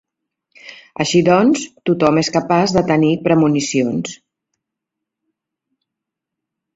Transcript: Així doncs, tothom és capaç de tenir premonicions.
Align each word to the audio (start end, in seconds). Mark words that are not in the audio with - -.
Així 1.03 1.19
doncs, 1.25 1.65
tothom 1.89 2.17
és 2.21 2.31
capaç 2.37 2.73
de 2.77 2.81
tenir 2.91 3.11
premonicions. 3.27 4.15